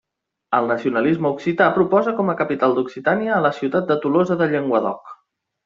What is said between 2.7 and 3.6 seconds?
d'Occitània a la